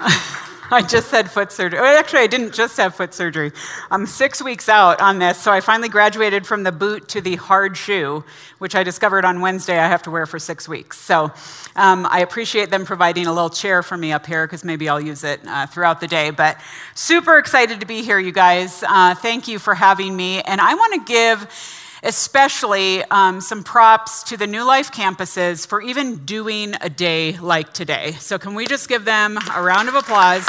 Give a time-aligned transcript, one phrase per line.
[0.72, 1.80] I just had foot surgery.
[1.80, 3.50] Actually, I didn't just have foot surgery.
[3.90, 7.36] I'm six weeks out on this, so I finally graduated from the boot to the
[7.36, 8.24] hard shoe,
[8.58, 10.96] which I discovered on Wednesday I have to wear for six weeks.
[10.96, 11.32] So
[11.74, 15.00] um, I appreciate them providing a little chair for me up here because maybe I'll
[15.00, 16.30] use it uh, throughout the day.
[16.30, 16.60] But
[16.94, 18.84] super excited to be here, you guys.
[18.86, 20.40] Uh, thank you for having me.
[20.42, 25.80] And I want to give especially um, some props to the New Life campuses for
[25.80, 28.12] even doing a day like today.
[28.12, 30.46] So, can we just give them a round of applause?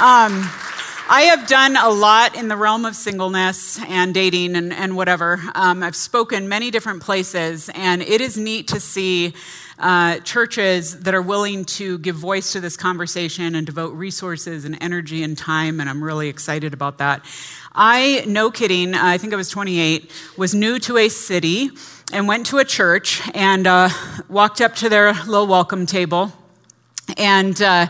[0.00, 0.48] Um,
[1.10, 5.40] I have done a lot in the realm of singleness and dating and, and whatever.
[5.54, 9.32] Um, I've spoken many different places, and it is neat to see
[9.78, 14.76] uh, churches that are willing to give voice to this conversation and devote resources and
[14.82, 17.24] energy and time, and I'm really excited about that.
[17.80, 21.70] I, no kidding, I think I was 28, was new to a city
[22.12, 23.88] and went to a church and uh,
[24.28, 26.32] walked up to their little welcome table.
[27.16, 27.86] And uh,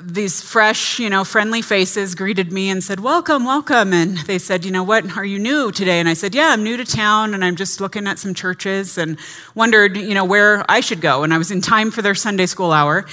[0.00, 3.92] these fresh, you know, friendly faces greeted me and said, Welcome, welcome.
[3.92, 6.00] And they said, You know what, are you new today?
[6.00, 8.98] And I said, Yeah, I'm new to town and I'm just looking at some churches
[8.98, 9.16] and
[9.54, 11.22] wondered, you know, where I should go.
[11.22, 13.06] And I was in time for their Sunday school hour.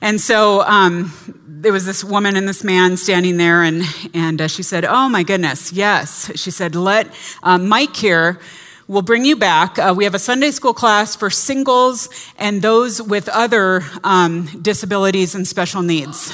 [0.00, 1.12] And so um,
[1.60, 3.82] there was this woman and this man standing there, and,
[4.14, 6.30] and uh, she said, Oh my goodness, yes.
[6.36, 8.38] She said, Let uh, Mike here
[8.86, 9.76] will bring you back.
[9.76, 15.34] Uh, we have a Sunday school class for singles and those with other um, disabilities
[15.34, 16.32] and special needs.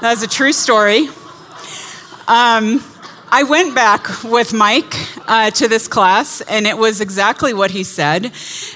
[0.00, 1.08] That's a true story.
[2.26, 2.82] Um,
[3.30, 4.94] I went back with Mike
[5.28, 8.32] uh, to this class, and it was exactly what he said.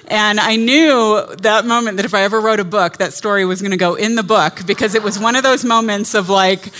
[0.09, 3.63] And I knew that moment that if I ever wrote a book, that story was
[3.63, 6.71] going to go in the book because it was one of those moments of like,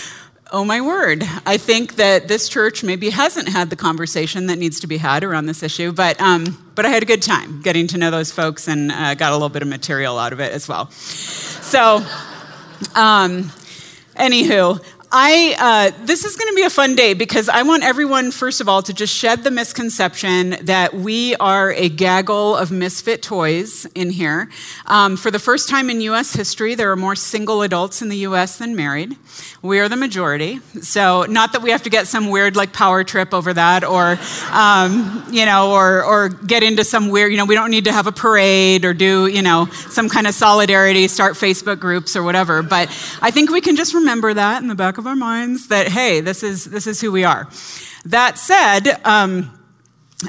[0.51, 4.79] oh my word, I think that this church maybe hasn't had the conversation that needs
[4.81, 7.87] to be had around this issue, but, um, but I had a good time getting
[7.87, 10.51] to know those folks and uh, got a little bit of material out of it
[10.51, 10.91] as well.
[10.91, 12.05] So,
[12.93, 13.51] um,
[14.15, 14.83] anywho,
[15.15, 15.55] I,
[15.93, 18.67] uh, this is going to be a fun day because I want everyone, first of
[18.67, 24.09] all, to just shed the misconception that we are a gaggle of misfit toys in
[24.09, 24.49] here.
[24.87, 26.33] Um, for the first time in U.S.
[26.33, 28.57] history, there are more single adults in the U.S.
[28.57, 29.15] than married.
[29.61, 30.61] We are the majority.
[30.81, 34.17] So, not that we have to get some weird like power trip over that or,
[34.51, 37.91] um, you know, or, or get into some weird, you know, we don't need to
[37.91, 42.23] have a parade or do, you know, some kind of solidarity, start Facebook groups or
[42.23, 42.63] whatever.
[42.63, 42.89] But
[43.21, 46.21] I think we can just remember that in the back of our minds that, hey,
[46.21, 47.49] this is, this is who we are.
[48.05, 49.51] That said, um,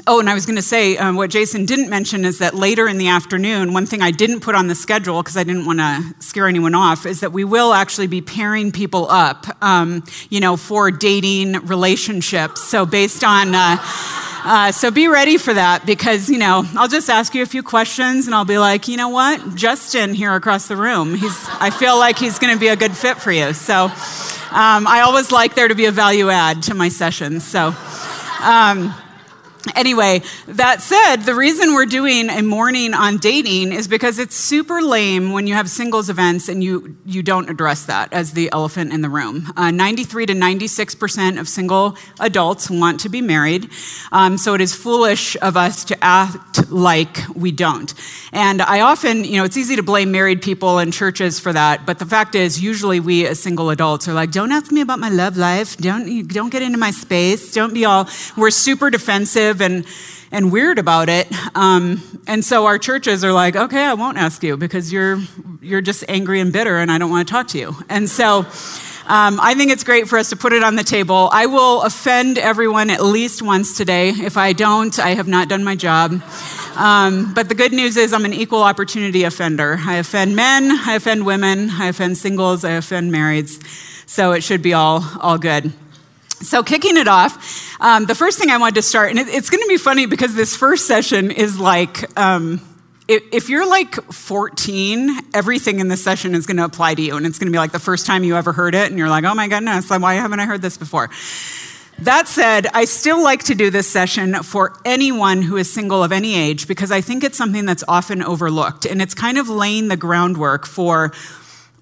[0.07, 2.87] Oh, and I was going to say um, what Jason didn't mention is that later
[2.87, 5.79] in the afternoon, one thing I didn't put on the schedule because I didn't want
[5.79, 10.39] to scare anyone off is that we will actually be pairing people up, um, you
[10.39, 12.63] know, for dating relationships.
[12.63, 13.55] So based on.
[13.55, 13.77] Uh,
[14.47, 17.63] uh, so be ready for that because, you know, I'll just ask you a few
[17.63, 19.55] questions and I'll be like, you know what?
[19.55, 22.95] Justin here across the room, he's, I feel like he's going to be a good
[22.95, 23.53] fit for you.
[23.53, 23.91] So
[24.55, 27.45] um, I always like there to be a value add to my sessions.
[27.45, 27.75] So,
[28.41, 28.93] um,
[29.73, 34.81] Anyway, that said, the reason we're doing a morning on dating is because it's super
[34.81, 38.93] lame when you have singles events and you, you don't address that as the elephant
[38.93, 39.51] in the room.
[39.57, 43.69] Uh, 93 to 96% of single adults want to be married,
[44.11, 47.93] um, so it is foolish of us to act like we don't.
[48.31, 51.85] And I often, you know, it's easy to blame married people and churches for that,
[51.85, 54.99] but the fact is, usually we as single adults are like, don't ask me about
[54.99, 59.54] my love life, don't, don't get into my space, don't be all, we're super defensive
[59.61, 59.85] and,
[60.31, 61.27] and weird about it.
[61.55, 65.19] Um, and so our churches are like, okay, I won't ask you because you're,
[65.61, 67.75] you're just angry and bitter and I don't want to talk to you.
[67.89, 68.45] And so
[69.07, 71.29] um, I think it's great for us to put it on the table.
[71.31, 74.09] I will offend everyone at least once today.
[74.09, 76.23] If I don't, I have not done my job.
[76.75, 79.77] Um, but the good news is I'm an equal opportunity offender.
[79.79, 83.63] I offend men, I offend women, I offend singles, I offend marrieds.
[84.07, 85.71] So it should be all, all good.
[86.41, 89.49] So, kicking it off, um, the first thing I wanted to start, and it, it's
[89.49, 92.61] going to be funny because this first session is like, um,
[93.07, 97.15] if, if you're like 14, everything in this session is going to apply to you.
[97.15, 99.09] And it's going to be like the first time you ever heard it, and you're
[99.09, 101.09] like, oh my goodness, why haven't I heard this before?
[101.99, 106.11] That said, I still like to do this session for anyone who is single of
[106.11, 108.85] any age because I think it's something that's often overlooked.
[108.85, 111.13] And it's kind of laying the groundwork for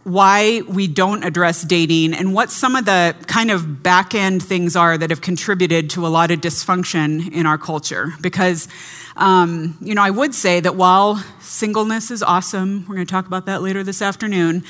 [0.04, 4.76] why we don't address dating and what some of the kind of back end things
[4.76, 8.14] are that have contributed to a lot of dysfunction in our culture.
[8.22, 8.68] Because,
[9.16, 13.28] um, you know, I would say that while singleness is awesome, we're going to talk
[13.28, 14.64] about that later this afternoon.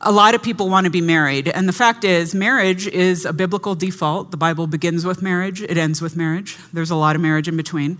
[0.00, 1.48] A lot of people want to be married.
[1.48, 4.30] And the fact is, marriage is a biblical default.
[4.30, 6.56] The Bible begins with marriage, it ends with marriage.
[6.72, 7.98] There's a lot of marriage in between.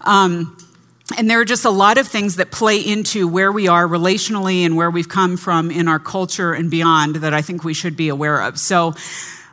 [0.00, 0.56] Um,
[1.16, 4.64] and there are just a lot of things that play into where we are relationally
[4.66, 7.96] and where we've come from in our culture and beyond that I think we should
[7.96, 8.58] be aware of.
[8.58, 8.94] So,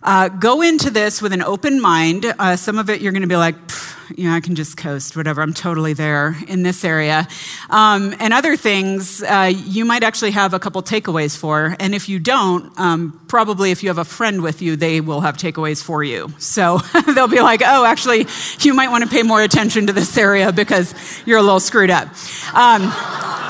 [0.03, 2.25] uh, go into this with an open mind.
[2.38, 3.55] Uh, some of it you're going to be like,
[4.15, 5.41] you know, I can just coast, whatever.
[5.41, 7.27] I'm totally there in this area.
[7.69, 11.75] Um, and other things uh, you might actually have a couple takeaways for.
[11.79, 15.21] And if you don't, um, probably if you have a friend with you, they will
[15.21, 16.33] have takeaways for you.
[16.38, 16.77] So
[17.15, 18.27] they'll be like, oh, actually,
[18.59, 20.94] you might want to pay more attention to this area because
[21.25, 22.09] you're a little screwed up.
[22.53, 23.43] Um,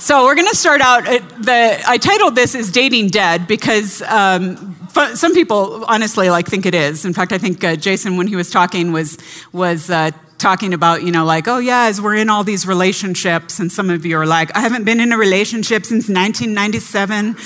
[0.00, 1.06] so we're going to start out.
[1.06, 4.74] Uh, the I titled this "Is Dating Dead?" because um,
[5.14, 7.04] some people honestly like think it is.
[7.04, 9.18] In fact, I think uh, Jason, when he was talking, was
[9.52, 9.90] was.
[9.90, 13.70] Uh, talking about, you know, like, oh, yeah, as we're in all these relationships, and
[13.70, 17.36] some of you are like, I haven't been in a relationship since 1997,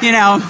[0.00, 0.48] you know.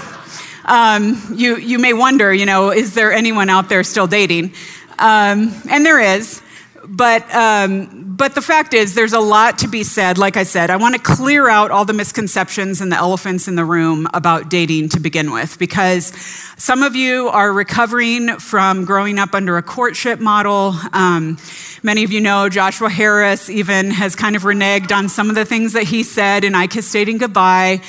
[0.67, 4.53] Um, you, you may wonder, you know, is there anyone out there still dating?
[4.99, 6.43] Um, and there is.
[6.89, 10.19] But, um, but the fact is, there's a lot to be said.
[10.19, 13.57] Like I said, I want to clear out all the misconceptions and the elephants in
[13.57, 16.07] the room about dating to begin with, because
[16.57, 20.75] some of you are recovering from growing up under a courtship model.
[20.93, 21.39] Um,
[21.83, 25.45] many of you know Joshua Harris even has kind of reneged on some of the
[25.45, 27.83] things that he said in I Kiss Dating Goodbye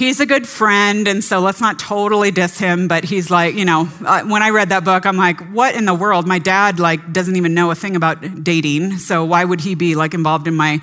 [0.00, 2.88] he's a good friend, and so let's not totally diss him.
[2.88, 5.94] But he's like, you know, when I read that book, I'm like, what in the
[5.94, 6.26] world?
[6.26, 9.94] My dad like doesn't even know a thing about dating, so why would he be
[9.94, 10.80] like involved in my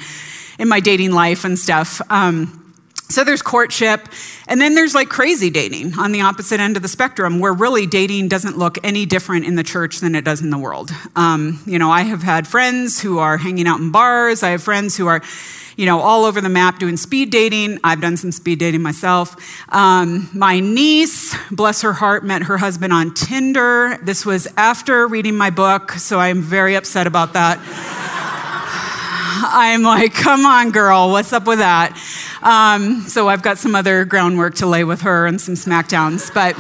[0.58, 2.00] in my dating life and stuff?
[2.10, 2.64] Um,
[3.10, 4.08] so there's courtship,
[4.48, 7.88] and then there's like crazy dating on the opposite end of the spectrum, where really
[7.88, 10.92] dating doesn't look any different in the church than it does in the world.
[11.16, 14.44] Um, you know, I have had friends who are hanging out in bars.
[14.44, 15.24] I have friends who are
[15.78, 17.80] you know, all over the map doing speed dating.
[17.84, 19.36] I've done some speed dating myself.
[19.70, 23.98] Um, my niece, bless her heart, met her husband on Tinder.
[24.02, 27.60] This was after reading my book, so I'm very upset about that.
[29.50, 31.96] I'm like, come on, girl, what's up with that?
[32.42, 36.56] Um, so I've got some other groundwork to lay with her and some smackdowns, but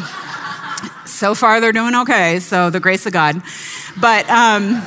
[1.08, 2.40] so far they're doing okay.
[2.40, 3.42] So the grace of God.
[4.00, 4.84] But um,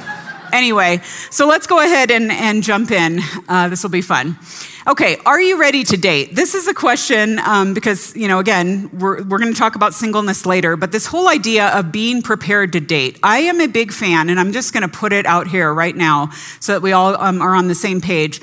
[0.53, 1.01] Anyway,
[1.31, 3.21] so let's go ahead and, and jump in.
[3.49, 4.39] Uh, this will be fun.
[4.87, 6.35] Okay, are you ready to date?
[6.35, 9.93] This is a question um, because, you know, again, we're, we're going to talk about
[9.93, 13.19] singleness later, but this whole idea of being prepared to date.
[13.23, 15.95] I am a big fan, and I'm just going to put it out here right
[15.95, 16.31] now
[16.61, 18.41] so that we all um, are on the same page.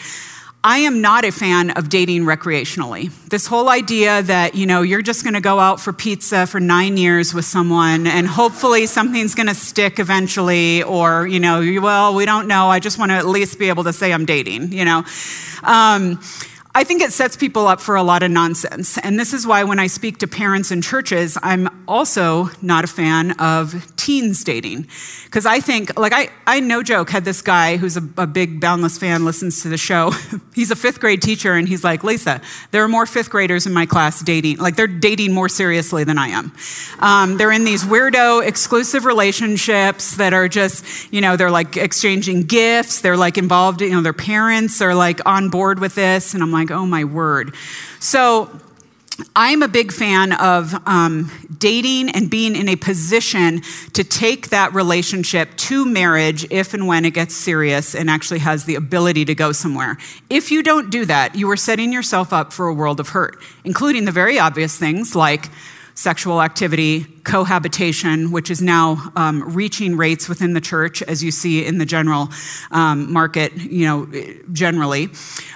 [0.63, 3.11] I am not a fan of dating recreationally.
[3.29, 6.59] This whole idea that, you know, you're just going to go out for pizza for
[6.59, 12.15] nine years with someone and hopefully something's going to stick eventually, or, you know, well,
[12.15, 12.67] we don't know.
[12.67, 15.05] I just want to at least be able to say I'm dating, you know.
[15.63, 16.19] Um,
[16.75, 18.99] I think it sets people up for a lot of nonsense.
[18.99, 22.87] And this is why when I speak to parents in churches, I'm also not a
[22.87, 24.87] fan of teens dating.
[25.25, 28.59] Because I think, like, I, I no joke had this guy who's a, a big
[28.61, 30.11] Boundless fan, listens to the show.
[30.53, 33.73] he's a fifth grade teacher, and he's like, Lisa, there are more fifth graders in
[33.73, 34.57] my class dating.
[34.57, 36.53] Like, they're dating more seriously than I am.
[36.99, 42.43] Um, they're in these weirdo exclusive relationships that are just, you know, they're like exchanging
[42.43, 43.01] gifts.
[43.01, 46.33] They're like involved, you know, their parents are like on board with this.
[46.33, 47.55] And I'm like, like, oh my word.
[47.99, 48.49] So
[49.35, 53.61] I'm a big fan of um, dating and being in a position
[53.93, 58.65] to take that relationship to marriage if and when it gets serious and actually has
[58.65, 59.97] the ability to go somewhere.
[60.29, 63.37] If you don't do that, you are setting yourself up for a world of hurt,
[63.63, 65.49] including the very obvious things like
[65.95, 71.65] sexual activity, cohabitation, which is now um, reaching rates within the church, as you see
[71.65, 72.29] in the general
[72.69, 74.07] um, market, you know,
[74.53, 75.09] generally.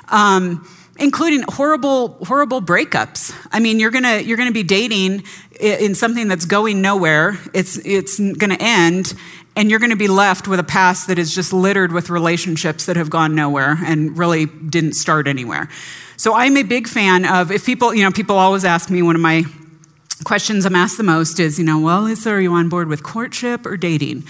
[0.09, 0.67] Um,
[0.99, 3.35] including horrible horrible breakups.
[3.51, 5.23] I mean you're gonna you're gonna be dating
[5.59, 7.39] in something that's going nowhere.
[7.53, 9.13] It's it's gonna end
[9.55, 12.95] and you're to be left with a past that is just littered with relationships that
[12.95, 15.69] have gone nowhere and really didn't start anywhere.
[16.17, 19.15] So i'm a big fan of if people you know people always ask me one
[19.15, 19.43] of my
[20.23, 23.03] questions I'm asked the most is, you know, well, Lisa, are you on board with
[23.03, 24.23] courtship or dating?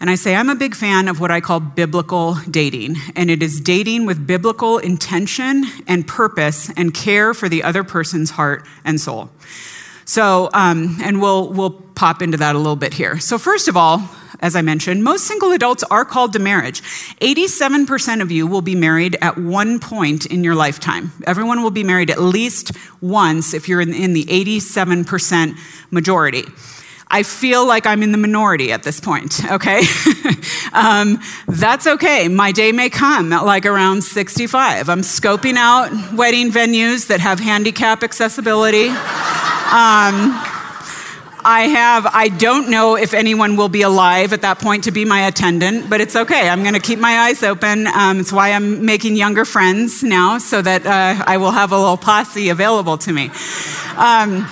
[0.00, 2.96] And I say, I'm a big fan of what I call biblical dating.
[3.16, 8.30] And it is dating with biblical intention and purpose and care for the other person's
[8.30, 9.30] heart and soul.
[10.04, 13.18] So, um, and we'll, we'll pop into that a little bit here.
[13.18, 14.08] So, first of all,
[14.40, 16.80] as I mentioned, most single adults are called to marriage.
[17.20, 21.12] 87% of you will be married at one point in your lifetime.
[21.26, 25.56] Everyone will be married at least once if you're in, the 87%
[25.90, 26.44] majority.
[27.10, 29.80] I feel like I'm in the minority at this point, okay?
[30.72, 32.28] um, that's okay.
[32.28, 34.88] My day may come at like around 65.
[34.88, 38.88] I'm scoping out wedding venues that have handicap accessibility.
[38.88, 40.57] Um,
[41.50, 45.06] I have, I don't know if anyone will be alive at that point to be
[45.06, 46.46] my attendant, but it's okay.
[46.46, 47.86] I'm going to keep my eyes open.
[47.86, 51.78] Um, it's why I'm making younger friends now so that uh, I will have a
[51.78, 53.30] little posse available to me.
[53.96, 54.46] Um,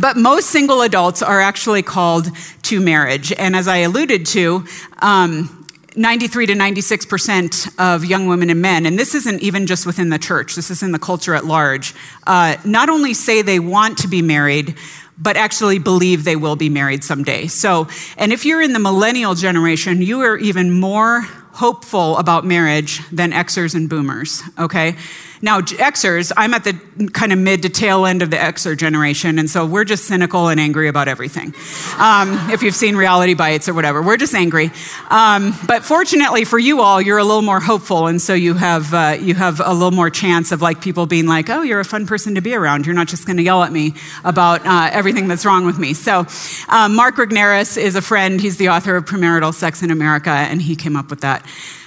[0.00, 2.28] but most single adults are actually called
[2.62, 3.32] to marriage.
[3.32, 4.64] And as I alluded to,
[5.02, 5.60] um,
[5.96, 10.18] 93 to 96% of young women and men, and this isn't even just within the
[10.18, 11.92] church, this is in the culture at large,
[12.28, 14.76] uh, not only say they want to be married,
[15.20, 17.46] but actually believe they will be married someday.
[17.46, 23.06] So, and if you're in the millennial generation, you are even more hopeful about marriage
[23.10, 24.96] than Xers and boomers, okay?
[25.42, 26.74] Now, Xers, I'm at the
[27.14, 30.48] kind of mid to tail end of the Xer generation, and so we're just cynical
[30.48, 31.54] and angry about everything.
[31.98, 34.70] Um, if you've seen Reality Bites or whatever, we're just angry.
[35.08, 38.92] Um, but fortunately for you all, you're a little more hopeful, and so you have
[38.92, 41.86] uh, you have a little more chance of like people being like, "Oh, you're a
[41.86, 42.84] fun person to be around.
[42.84, 45.94] You're not just going to yell at me about uh, everything that's wrong with me."
[45.94, 46.26] So,
[46.68, 48.38] um, Mark Regnerus is a friend.
[48.38, 51.39] He's the author of Premarital Sex in America, and he came up with that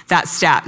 [0.08, 0.66] that stat.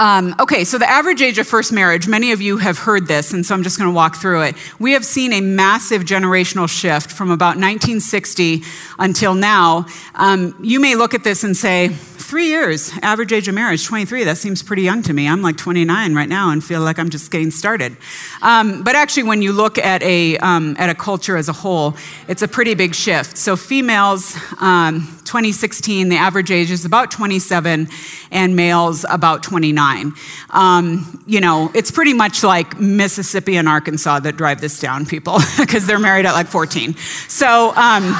[0.00, 3.32] Um, okay, so the average age of first marriage, many of you have heard this,
[3.32, 4.56] and so I'm just going to walk through it.
[4.80, 8.64] We have seen a massive generational shift from about 1960
[8.98, 9.86] until now.
[10.16, 11.90] Um, you may look at this and say,
[12.28, 14.24] three years, average age of marriage, 23.
[14.24, 15.26] That seems pretty young to me.
[15.26, 17.96] I'm like 29 right now and feel like I'm just getting started.
[18.42, 21.96] Um, but actually, when you look at a, um, at a culture as a whole,
[22.28, 23.38] it's a pretty big shift.
[23.38, 27.88] So, females, um, 2016, the average age is about 27,
[28.30, 30.12] and males about 29.
[30.50, 35.38] Um, you know, it's pretty much like Mississippi and Arkansas that drive this down, people,
[35.58, 36.94] because they're married at like 14.
[37.28, 38.14] So, um,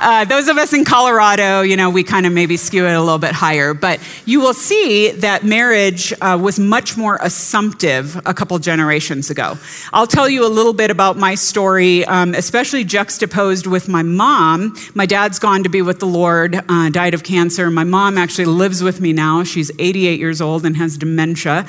[0.00, 3.00] uh, those of us in Colorado, you know, we kind of maybe skew it a
[3.00, 8.34] little bit higher, but you will see that marriage uh, was much more assumptive a
[8.34, 9.56] couple generations ago.
[9.92, 14.76] I'll tell you a little bit about my story, um, especially juxtaposed with my mom.
[14.94, 17.70] My dad's gone to be with the Lord, uh, died of cancer.
[17.70, 19.44] My mom actually lives with me now.
[19.44, 21.66] She's 88 years old and has dementia.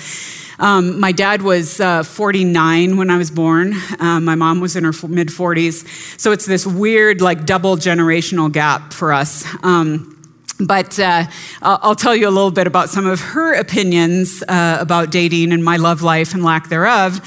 [0.59, 3.73] Um, my dad was uh, 49 when I was born.
[3.99, 6.19] Uh, my mom was in her mid 40s.
[6.19, 9.45] So it's this weird, like, double generational gap for us.
[9.63, 10.11] Um,
[10.59, 11.25] but uh,
[11.61, 15.63] I'll tell you a little bit about some of her opinions uh, about dating and
[15.63, 17.19] my love life and lack thereof.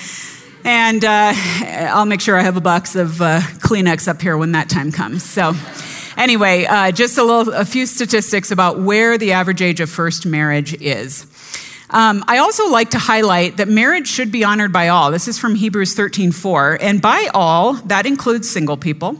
[0.64, 4.52] And uh, I'll make sure I have a box of uh, Kleenex up here when
[4.52, 5.22] that time comes.
[5.22, 5.52] So,
[6.16, 10.74] anyway, just a little, a few statistics about where the average age of first marriage
[10.80, 11.26] is.
[11.90, 15.10] Um, I also like to highlight that marriage should be honored by all.
[15.10, 19.16] This is from Hebrews 13:4, and by all that includes single people.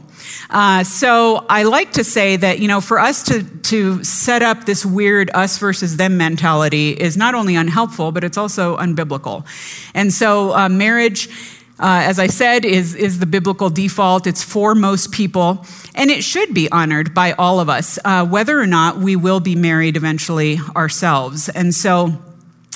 [0.51, 4.65] Uh, so I like to say that you know for us to to set up
[4.65, 9.45] this weird us versus them mentality is not only unhelpful, but it's also unbiblical.
[9.93, 11.29] And so uh, marriage.
[11.81, 14.27] Uh, as I said, is, is the biblical default.
[14.27, 18.59] It's for most people, and it should be honored by all of us, uh, whether
[18.59, 21.47] or not we will be married eventually ourselves.
[21.47, 22.19] And so,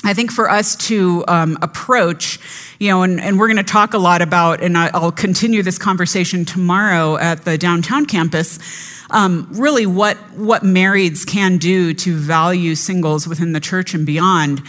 [0.06, 2.38] I think for us to um, approach,
[2.78, 5.78] you know, and, and we're going to talk a lot about, and I'll continue this
[5.78, 8.58] conversation tomorrow at the downtown campus,
[9.10, 14.60] um, really what, what marrieds can do to value singles within the church and beyond.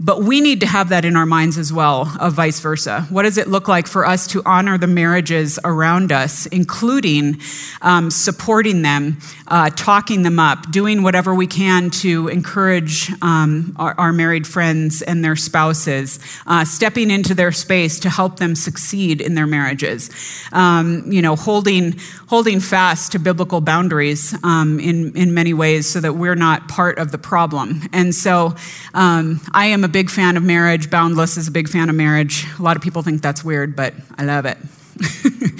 [0.00, 3.06] But we need to have that in our minds as well, of vice versa.
[3.08, 7.40] What does it look like for us to honor the marriages around us, including
[7.82, 13.94] um, supporting them, uh, talking them up, doing whatever we can to encourage um, our,
[13.98, 19.20] our, married friends and their spouses, uh, stepping into their space to help them succeed
[19.20, 20.10] in their marriages,
[20.52, 21.94] um, you know, holding,
[22.26, 26.98] holding fast to biblical boundaries um, in, in many ways so that we're not part
[26.98, 27.82] of the problem.
[27.92, 28.54] And so
[28.94, 30.90] um, I am a big fan of marriage.
[30.90, 32.46] Boundless is a big fan of marriage.
[32.56, 34.56] A lot of people think that's weird, but I love it.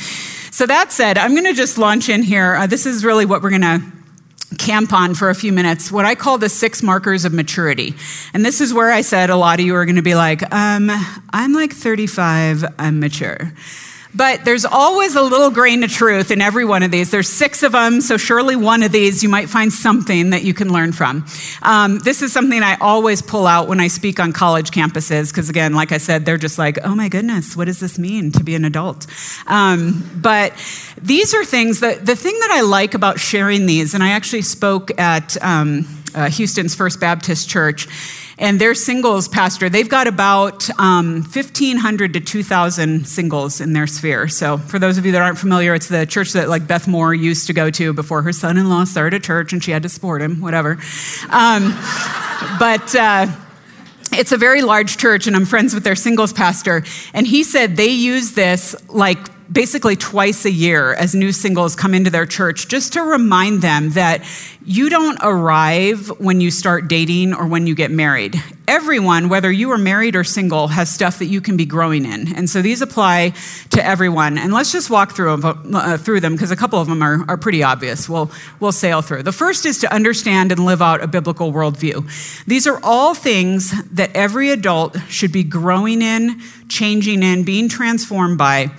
[0.52, 2.54] so, that said, I'm going to just launch in here.
[2.54, 3.82] Uh, this is really what we're going to
[4.58, 7.94] camp on for a few minutes what I call the six markers of maturity.
[8.32, 10.42] And this is where I said a lot of you are going to be like,
[10.54, 10.88] um,
[11.30, 13.52] I'm like 35, I'm mature.
[14.14, 17.10] But there's always a little grain of truth in every one of these.
[17.10, 20.52] There's six of them, so surely one of these you might find something that you
[20.52, 21.24] can learn from.
[21.62, 25.48] Um, this is something I always pull out when I speak on college campuses, because
[25.48, 28.44] again, like I said, they're just like, oh my goodness, what does this mean to
[28.44, 29.06] be an adult?
[29.46, 30.52] Um, but
[31.00, 34.42] these are things that the thing that I like about sharing these, and I actually
[34.42, 37.88] spoke at um, uh, Houston's First Baptist Church
[38.42, 44.26] and their singles pastor, they've got about um, 1,500 to 2,000 singles in their sphere.
[44.26, 47.14] So, for those of you that aren't familiar, it's the church that like Beth Moore
[47.14, 50.20] used to go to before her son-in-law started a church and she had to support
[50.20, 50.72] him, whatever.
[51.30, 51.70] Um,
[52.58, 52.94] but.
[52.94, 53.28] Uh,
[54.14, 56.84] it's a very large church, and I'm friends with their singles pastor.
[57.14, 61.94] And he said they use this like basically twice a year as new singles come
[61.94, 64.22] into their church just to remind them that
[64.64, 68.40] you don't arrive when you start dating or when you get married.
[68.68, 72.34] Everyone, whether you are married or single, has stuff that you can be growing in.
[72.34, 73.32] And so these apply
[73.70, 74.38] to everyone.
[74.38, 77.36] And let's just walk through, uh, through them because a couple of them are, are
[77.36, 78.08] pretty obvious.
[78.08, 78.30] We'll,
[78.60, 79.24] we'll sail through.
[79.24, 82.44] The first is to understand and live out a biblical worldview.
[82.46, 88.38] These are all things that every adult should be growing in, changing in, being transformed
[88.38, 88.70] by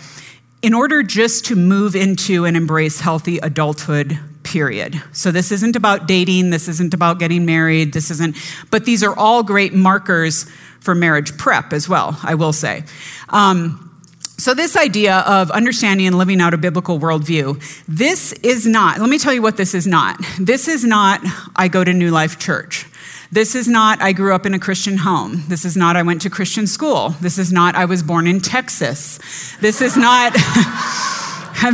[0.63, 5.01] in order just to move into and embrace healthy adulthood period.
[5.11, 8.37] So this isn't about dating, this isn't about getting married, this isn't,
[8.71, 12.83] but these are all great markers for marriage prep as well, I will say.
[13.29, 13.89] Um,
[14.37, 19.09] so, this idea of understanding and living out a biblical worldview, this is not, let
[19.09, 20.19] me tell you what this is not.
[20.39, 21.21] This is not,
[21.55, 22.85] I go to New Life Church.
[23.33, 25.41] This is not, I grew up in a Christian home.
[25.47, 27.15] This is not, I went to Christian school.
[27.19, 29.17] This is not, I was born in Texas.
[29.59, 30.37] This is not.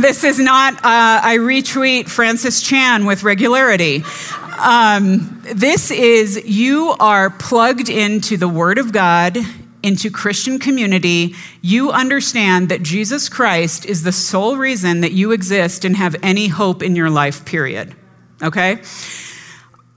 [0.00, 4.04] This is not, uh, I retweet Francis Chan with regularity.
[4.56, 9.36] Um, this is, you are plugged into the Word of God,
[9.82, 11.34] into Christian community.
[11.60, 16.46] You understand that Jesus Christ is the sole reason that you exist and have any
[16.46, 17.96] hope in your life, period.
[18.44, 18.80] Okay?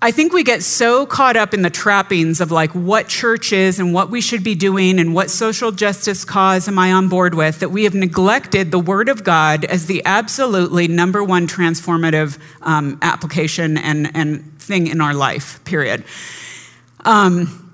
[0.04, 3.80] I think we get so caught up in the trappings of like what church is
[3.80, 7.34] and what we should be doing and what social justice cause am I on board
[7.36, 12.38] with that we have neglected the Word of God as the absolutely number one transformative
[12.64, 16.04] um, application and, and thing in our life, period.
[17.06, 17.74] Um,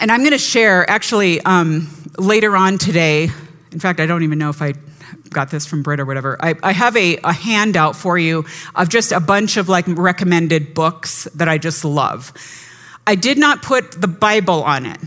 [0.00, 3.24] and I'm going to share actually um, later on today.
[3.72, 4.74] In fact, I don't even know if I
[5.36, 6.36] got this from Brit or whatever.
[6.40, 10.72] I, I have a, a handout for you of just a bunch of like recommended
[10.72, 12.32] books that I just love.
[13.06, 14.98] I did not put the Bible on it,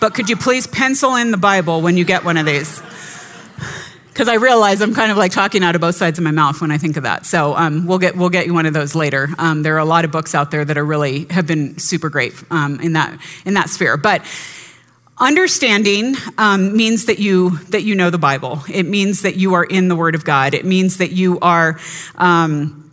[0.00, 2.80] but could you please pencil in the Bible when you get one of these?
[4.08, 6.62] Because I realize I'm kind of like talking out of both sides of my mouth
[6.62, 7.26] when I think of that.
[7.26, 9.28] So um, we'll get we'll get you one of those later.
[9.36, 12.08] Um, there are a lot of books out there that are really have been super
[12.08, 14.22] great um, in that in that sphere, but
[15.20, 18.62] Understanding um, means that you that you know the Bible.
[18.72, 20.54] It means that you are in the Word of God.
[20.54, 21.80] It means that you are
[22.14, 22.88] um,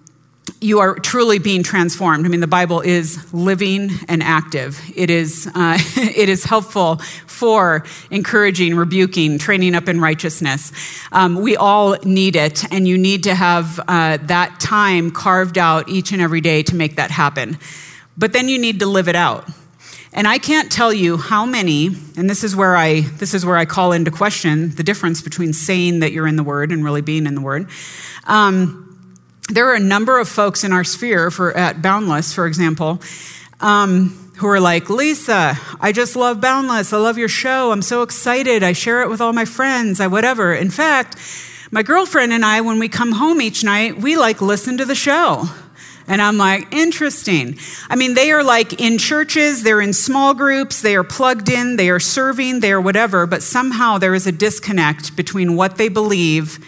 [0.59, 2.25] you are truly being transformed.
[2.25, 4.81] I mean, the Bible is living and active.
[4.95, 6.97] It is uh, it is helpful
[7.27, 10.71] for encouraging, rebuking, training up in righteousness.
[11.11, 15.89] Um, we all need it, and you need to have uh, that time carved out
[15.89, 17.59] each and every day to make that happen.
[18.17, 19.47] But then you need to live it out.
[20.15, 23.57] And I can't tell you how many, and this is where I this is where
[23.57, 27.01] I call into question the difference between saying that you're in the Word and really
[27.01, 27.67] being in the Word.
[28.23, 28.81] Um,
[29.49, 33.01] there are a number of folks in our sphere, for at Boundless, for example,
[33.59, 36.93] um, who are like, Lisa, I just love Boundless.
[36.93, 37.73] I love your show.
[37.73, 38.63] I'm so excited.
[38.63, 39.99] I share it with all my friends.
[39.99, 40.53] I whatever.
[40.53, 41.17] In fact,
[41.71, 44.95] my girlfriend and I, when we come home each night, we like listen to the
[44.95, 45.49] show.
[46.07, 47.57] And I'm like, interesting.
[47.89, 51.77] I mean, they are like in churches, they're in small groups, they are plugged in,
[51.77, 55.89] they are serving, they are whatever, but somehow there is a disconnect between what they
[55.89, 56.59] believe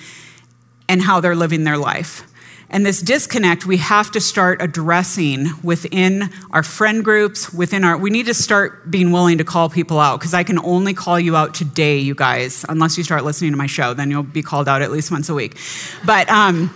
[0.89, 2.23] and how they're living their life.
[2.69, 8.09] And this disconnect we have to start addressing within our friend groups, within our, we
[8.09, 11.35] need to start being willing to call people out because I can only call you
[11.37, 14.67] out today, you guys, unless you start listening to my show, then you'll be called
[14.67, 15.57] out at least once a week.
[16.05, 16.73] But, um,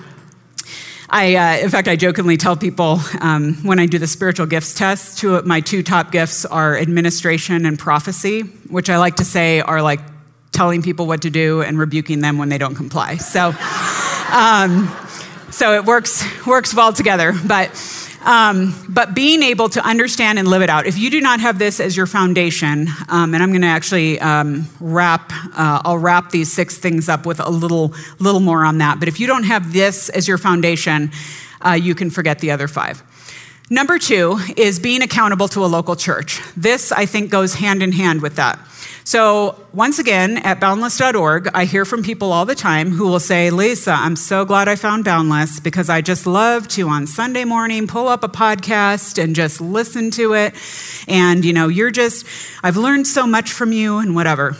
[1.13, 4.74] I, uh, in fact, I jokingly tell people um, when I do the spiritual gifts
[4.74, 9.26] test, two of my two top gifts are administration and prophecy, which I like to
[9.26, 10.00] say are like
[10.54, 13.17] telling people what to do and rebuking them when they don't comply.
[13.17, 13.47] So,
[14.32, 14.89] um,
[15.52, 17.34] so it works works well together.
[17.45, 17.76] But
[18.23, 20.86] um, but being able to understand and live it out.
[20.86, 24.19] If you do not have this as your foundation, um, and I'm going to actually
[24.19, 28.77] um, wrap, uh, I'll wrap these six things up with a little, little more on
[28.79, 28.99] that.
[28.99, 31.12] But if you don't have this as your foundation,
[31.65, 33.03] uh, you can forget the other five.
[33.69, 36.41] Number two is being accountable to a local church.
[36.57, 38.60] This, I think, goes hand in hand with that.
[39.03, 43.49] So, once again, at boundless.org, I hear from people all the time who will say,
[43.49, 47.87] Lisa, I'm so glad I found Boundless because I just love to on Sunday morning
[47.87, 50.53] pull up a podcast and just listen to it.
[51.07, 52.27] And, you know, you're just,
[52.61, 54.55] I've learned so much from you and whatever.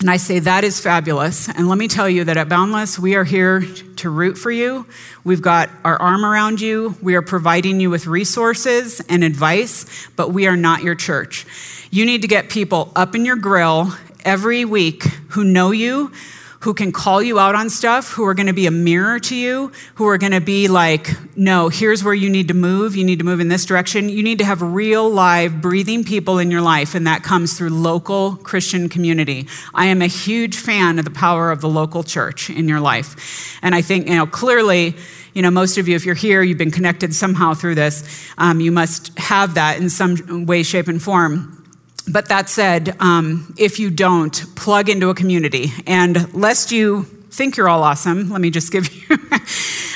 [0.00, 1.48] And I say, that is fabulous.
[1.48, 3.62] And let me tell you that at Boundless, we are here
[3.96, 4.86] to root for you.
[5.22, 6.96] We've got our arm around you.
[7.02, 11.46] We are providing you with resources and advice, but we are not your church.
[11.90, 13.92] You need to get people up in your grill
[14.24, 16.12] every week who know you,
[16.60, 19.36] who can call you out on stuff, who are going to be a mirror to
[19.36, 22.96] you, who are going to be like, no, here's where you need to move.
[22.96, 24.08] You need to move in this direction.
[24.08, 27.70] You need to have real, live, breathing people in your life, and that comes through
[27.70, 29.46] local Christian community.
[29.74, 33.58] I am a huge fan of the power of the local church in your life.
[33.62, 34.96] And I think, you know, clearly,
[35.34, 38.28] you know, most of you, if you're here, you've been connected somehow through this.
[38.38, 41.55] Um, you must have that in some way, shape, and form.
[42.08, 45.72] But that said, um, if you don't, plug into a community.
[45.86, 49.18] And lest you think you're all awesome, let me just give you,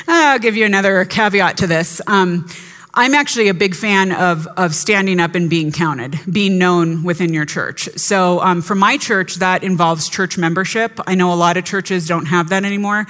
[0.08, 2.00] I'll give you another caveat to this.
[2.06, 2.48] Um,
[2.92, 7.32] I'm actually a big fan of, of standing up and being counted, being known within
[7.32, 7.88] your church.
[7.96, 10.98] So, um, for my church, that involves church membership.
[11.06, 13.06] I know a lot of churches don't have that anymore.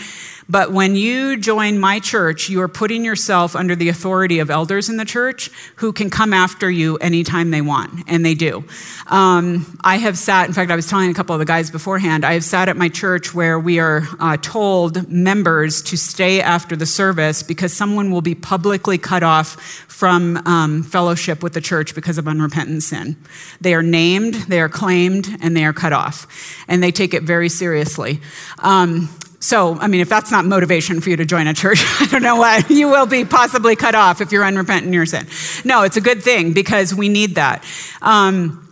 [0.50, 4.88] But when you join my church, you are putting yourself under the authority of elders
[4.88, 8.64] in the church who can come after you anytime they want, and they do.
[9.06, 12.24] Um, I have sat, in fact, I was telling a couple of the guys beforehand,
[12.24, 16.74] I have sat at my church where we are uh, told members to stay after
[16.74, 19.54] the service because someone will be publicly cut off
[19.86, 23.16] from um, fellowship with the church because of unrepentant sin.
[23.60, 26.26] They are named, they are claimed, and they are cut off.
[26.66, 28.20] And they take it very seriously.
[28.58, 29.08] Um,
[29.42, 32.22] so, I mean, if that's not motivation for you to join a church, I don't
[32.22, 32.68] know what.
[32.70, 35.26] You will be possibly cut off if you're unrepentant in your sin.
[35.64, 37.64] No, it's a good thing because we need that.
[38.02, 38.69] Um,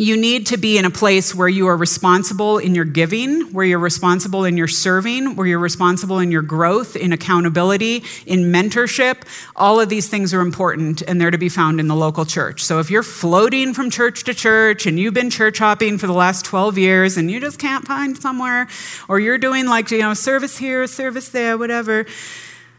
[0.00, 3.66] you need to be in a place where you are responsible in your giving, where
[3.66, 9.18] you're responsible in your serving, where you're responsible in your growth, in accountability, in mentorship.
[9.54, 12.64] All of these things are important and they're to be found in the local church.
[12.64, 16.14] So if you're floating from church to church and you've been church hopping for the
[16.14, 18.68] last 12 years and you just can't find somewhere,
[19.06, 22.06] or you're doing like, you know, service here, service there, whatever,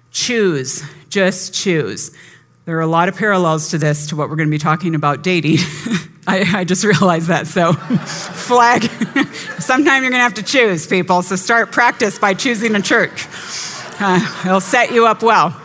[0.10, 0.84] choose.
[1.10, 2.10] Just choose.
[2.65, 4.95] There are a lot of parallels to this, to what we're going to be talking
[4.95, 5.57] about dating.
[6.27, 7.47] I, I, just realized that.
[7.47, 8.84] So, flag.
[9.60, 11.23] Sometime you're going to have to choose, people.
[11.23, 13.27] So, start practice by choosing a church.
[13.99, 15.60] Uh, it'll set you up well.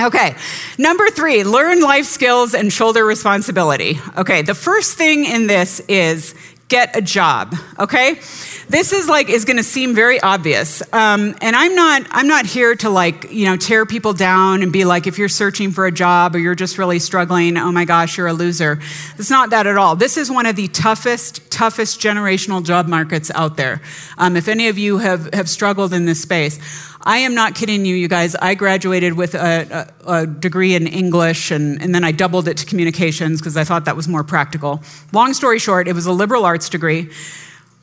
[0.00, 0.36] Okay,
[0.78, 3.98] number three, learn life skills and shoulder responsibility.
[4.16, 6.36] Okay, the first thing in this is
[6.68, 8.20] get a job, okay?
[8.68, 10.82] this is like is going to seem very obvious.
[10.92, 14.72] Um, and i'm not i'm not here to like you know tear people down and
[14.72, 17.84] be like if you're searching for a job or you're just really struggling oh my
[17.84, 18.80] gosh you're a loser.
[19.16, 19.96] It's not that at all.
[19.96, 23.80] This is one of the toughest toughest generational job markets out there.
[24.18, 26.58] Um, if any of you have have struggled in this space
[27.02, 28.34] I am not kidding you, you guys.
[28.34, 32.56] I graduated with a, a, a degree in English and, and, then I doubled it
[32.58, 34.82] to communications because I thought that was more practical.
[35.12, 37.10] Long story short, it was a liberal arts degree.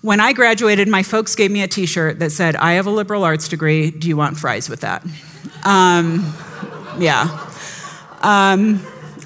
[0.01, 2.91] When I graduated, my folks gave me a t shirt that said, I have a
[2.91, 3.89] liberal arts degree.
[3.89, 5.03] Do you want fries with that?
[5.63, 6.31] Um,
[6.99, 7.49] yeah.
[8.21, 8.85] Um,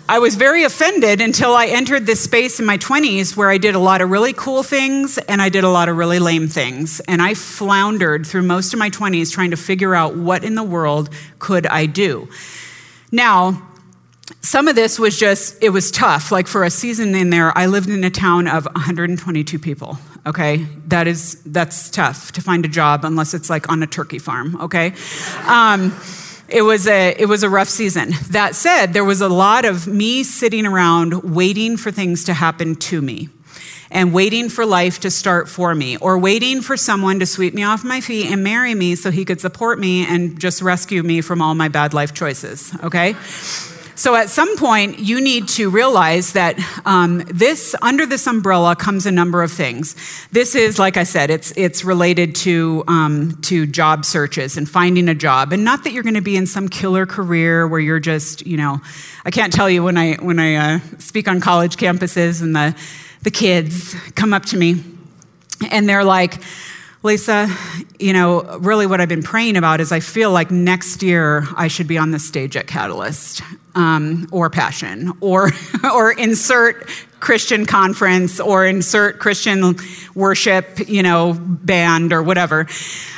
[0.09, 3.75] I was very offended until I entered this space in my 20s where I did
[3.75, 6.99] a lot of really cool things and I did a lot of really lame things.
[7.01, 10.63] And I floundered through most of my 20s trying to figure out what in the
[10.63, 12.27] world could I do.
[13.11, 13.61] Now,
[14.41, 16.31] some of this was just, it was tough.
[16.31, 20.65] Like for a season in there, I lived in a town of 122 people, okay?
[20.87, 24.59] That is, that's tough to find a job unless it's like on a turkey farm,
[24.59, 24.95] okay?
[25.45, 25.95] Um,
[26.51, 28.11] it was a it was a rough season.
[28.29, 32.75] That said, there was a lot of me sitting around waiting for things to happen
[32.75, 33.29] to me
[33.91, 37.63] and waiting for life to start for me or waiting for someone to sweep me
[37.63, 41.21] off my feet and marry me so he could support me and just rescue me
[41.21, 43.15] from all my bad life choices, okay?
[43.99, 49.05] So at some point, you need to realize that um, this, under this umbrella, comes
[49.05, 49.93] a number of things.
[50.31, 55.09] This is, like I said, it's it's related to um, to job searches and finding
[55.09, 57.99] a job, and not that you're going to be in some killer career where you're
[57.99, 58.79] just, you know,
[59.25, 62.73] I can't tell you when I when I uh, speak on college campuses and the
[63.23, 64.81] the kids come up to me
[65.71, 66.41] and they're like
[67.01, 67.47] Lisa,
[67.97, 71.69] you know, really what I've been praying about is I feel like next year I
[71.69, 73.41] should be on the stage at Catalyst
[73.73, 75.49] um, or Passion or,
[75.93, 76.89] or insert
[77.21, 79.75] Christian conference or insert Christian
[80.13, 82.67] worship, you know, band or whatever.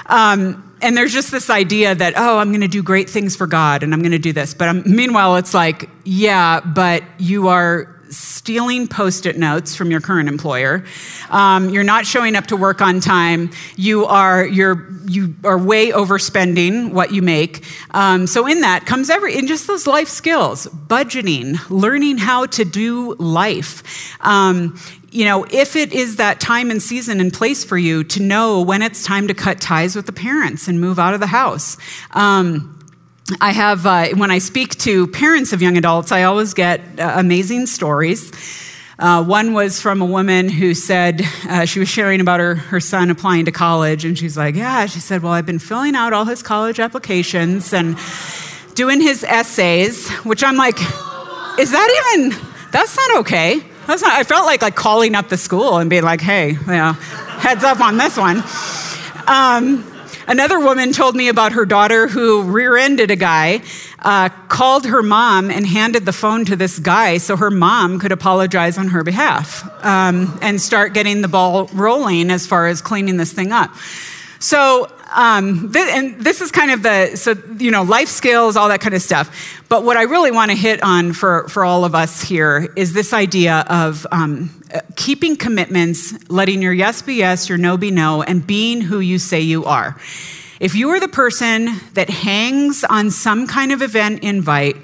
[0.05, 3.47] Um, and there's just this idea that, oh, I'm going to do great things for
[3.47, 4.53] God and I'm going to do this.
[4.53, 10.01] But um, meanwhile, it's like, yeah, but you are stealing post it notes from your
[10.01, 10.83] current employer.
[11.29, 13.51] Um, you're not showing up to work on time.
[13.75, 17.65] You are, you're, you are way overspending what you make.
[17.91, 22.65] Um, so, in that comes every, in just those life skills budgeting, learning how to
[22.65, 24.17] do life.
[24.21, 24.77] Um,
[25.11, 28.61] you know, if it is that time and season and place for you to know
[28.61, 31.77] when it's time to cut ties with the parents and move out of the house.
[32.11, 32.80] Um,
[33.39, 37.13] I have, uh, when I speak to parents of young adults, I always get uh,
[37.15, 38.31] amazing stories
[38.99, 42.79] Uh, one was from a woman who said uh, she was sharing about her, her
[42.79, 46.13] son applying to college, and she's like, Yeah, she said, Well, I've been filling out
[46.13, 47.97] all his college applications and
[48.75, 50.77] doing his essays, which I'm like,
[51.57, 52.37] Is that even,
[52.71, 53.59] that's not okay.
[53.87, 56.67] That's not, I felt like, like calling up the school and being like, Hey, you
[56.67, 58.43] know, heads up on this one.
[59.25, 59.83] Um,
[60.27, 63.61] Another woman told me about her daughter who rear ended a guy,
[63.99, 68.11] uh, called her mom, and handed the phone to this guy so her mom could
[68.11, 73.17] apologize on her behalf um, and start getting the ball rolling as far as cleaning
[73.17, 73.75] this thing up.
[74.39, 78.69] So, um, th- and this is kind of the, so, you know, life skills, all
[78.69, 79.59] that kind of stuff.
[79.69, 82.93] But what I really want to hit on for, for all of us here is
[82.93, 84.49] this idea of um,
[84.95, 89.19] keeping commitments, letting your yes be yes, your no be no, and being who you
[89.19, 89.99] say you are.
[90.59, 94.77] If you are the person that hangs on some kind of event invite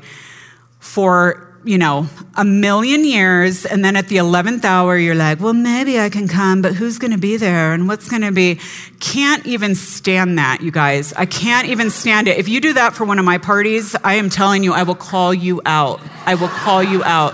[0.79, 5.53] for you know, a million years, and then at the 11th hour, you're like, well,
[5.53, 8.59] maybe I can come, but who's going to be there and what's going to be?
[8.99, 11.13] Can't even stand that, you guys.
[11.13, 12.37] I can't even stand it.
[12.37, 14.95] If you do that for one of my parties, I am telling you, I will
[14.95, 15.99] call you out.
[16.25, 17.33] I will call you out.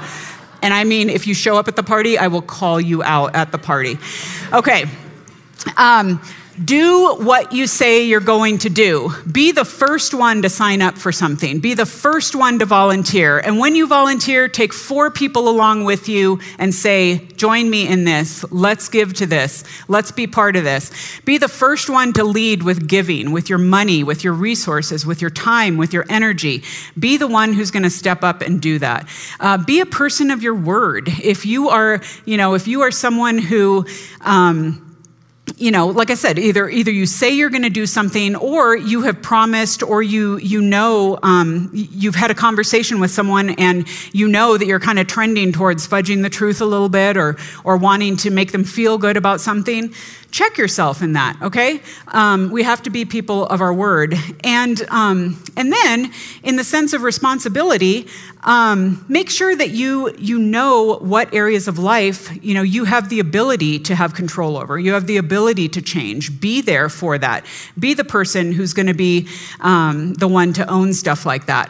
[0.64, 3.36] And I mean, if you show up at the party, I will call you out
[3.36, 4.00] at the party.
[4.52, 4.86] Okay.
[5.78, 6.22] Um,
[6.64, 9.12] do what you say you're going to do.
[9.32, 11.60] Be the first one to sign up for something.
[11.60, 13.40] Be the first one to volunteer.
[13.40, 18.06] And when you volunteer, take four people along with you and say, Join me in
[18.06, 18.46] this.
[18.52, 19.64] Let's give to this.
[19.88, 21.20] Let's be part of this.
[21.26, 25.22] Be the first one to lead with giving, with your money, with your resources, with
[25.22, 26.64] your time, with your energy.
[26.98, 29.08] Be the one who's going to step up and do that.
[29.40, 31.10] Uh, be a person of your word.
[31.22, 33.86] If you are, you know, if you are someone who,
[34.22, 34.93] um,
[35.58, 38.76] you know like i said either either you say you're going to do something or
[38.76, 43.88] you have promised or you you know um, you've had a conversation with someone and
[44.14, 47.38] you know that you're kind of trending towards fudging the truth a little bit or
[47.64, 49.94] or wanting to make them feel good about something
[50.34, 51.80] check yourself in that okay?
[52.08, 54.16] Um, we have to be people of our word.
[54.44, 58.08] And um, and then in the sense of responsibility
[58.44, 63.08] um, make sure that you you know what areas of life you know you have
[63.10, 64.80] the ability to have control over.
[64.80, 66.42] You have the ability to change.
[66.42, 67.46] Be there for that.
[67.78, 69.28] Be the person who's going to be
[69.62, 71.70] um, the one to own stuff like that.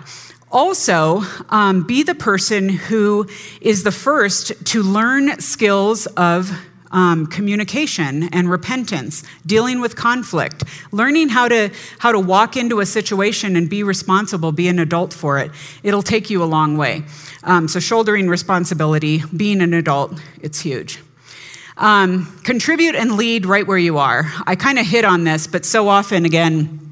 [0.52, 3.28] Also, um, be the person who
[3.60, 6.52] is the first to learn skills of
[6.94, 12.86] um, communication and repentance, dealing with conflict, learning how to, how to walk into a
[12.86, 15.52] situation and be responsible, be an adult for it.
[15.84, 17.04] It'll take you a long way.
[17.44, 21.00] Um, so, shouldering responsibility, being an adult, it's huge.
[21.76, 24.32] Um, contribute and lead right where you are.
[24.46, 26.83] I kind of hit on this, but so often, again,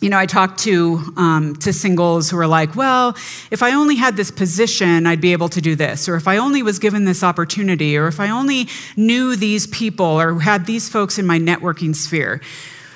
[0.00, 3.14] you know, I talk to, um, to singles who are like, well,
[3.50, 6.08] if I only had this position, I'd be able to do this.
[6.08, 7.98] Or if I only was given this opportunity.
[7.98, 12.40] Or if I only knew these people or had these folks in my networking sphere.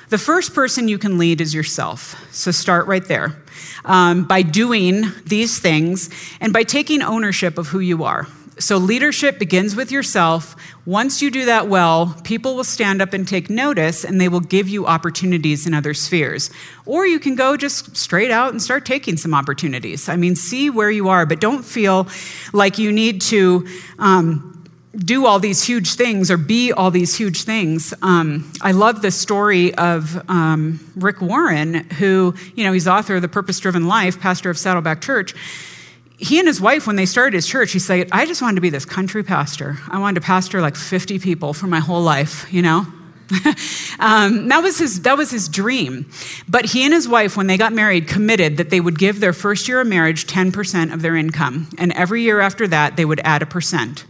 [0.08, 2.16] The first person you can lead is yourself.
[2.32, 3.36] So start right there
[3.84, 6.08] um, by doing these things
[6.40, 8.26] and by taking ownership of who you are.
[8.58, 10.54] So, leadership begins with yourself.
[10.86, 14.40] Once you do that well, people will stand up and take notice and they will
[14.40, 16.50] give you opportunities in other spheres.
[16.86, 20.08] Or you can go just straight out and start taking some opportunities.
[20.08, 22.06] I mean, see where you are, but don't feel
[22.52, 23.66] like you need to.
[23.98, 24.50] Um,
[24.96, 27.92] do all these huge things or be all these huge things.
[28.00, 33.22] Um, I love the story of um, Rick Warren, who, you know, he's author of
[33.22, 35.34] The Purpose Driven Life, pastor of Saddleback Church
[36.18, 38.60] he and his wife, when they started his church, he said, I just wanted to
[38.60, 39.78] be this country pastor.
[39.88, 42.86] I wanted to pastor like 50 people for my whole life, you know?
[43.98, 46.08] um, that, was his, that was his dream.
[46.48, 49.32] But he and his wife, when they got married, committed that they would give their
[49.32, 51.68] first year of marriage 10% of their income.
[51.78, 54.04] And every year after that, they would add a percent.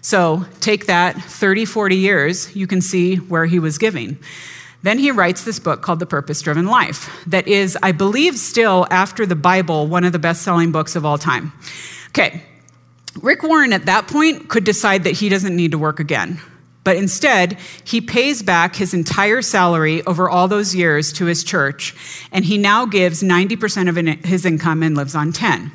[0.00, 4.18] So take that 30, 40 years, you can see where he was giving.
[4.82, 8.86] Then he writes this book called The Purpose Driven Life, that is, I believe, still
[8.90, 11.52] after the Bible, one of the best selling books of all time.
[12.08, 12.42] Okay,
[13.20, 16.40] Rick Warren at that point could decide that he doesn't need to work again.
[16.84, 21.94] But instead, he pays back his entire salary over all those years to his church,
[22.32, 25.70] and he now gives 90% of his income and lives on 10.